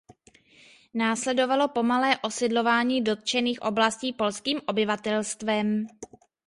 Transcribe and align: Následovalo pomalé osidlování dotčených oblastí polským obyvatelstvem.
Následovalo 0.93 1.67
pomalé 1.67 2.17
osidlování 2.21 3.01
dotčených 3.01 3.61
oblastí 3.61 4.13
polským 4.13 4.61
obyvatelstvem. 4.67 5.85